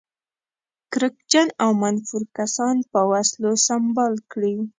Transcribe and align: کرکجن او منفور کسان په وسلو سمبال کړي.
کرکجن 0.91 1.47
او 1.63 1.69
منفور 1.81 2.23
کسان 2.37 2.75
په 2.91 2.99
وسلو 3.11 3.51
سمبال 3.67 4.13
کړي. 4.31 4.55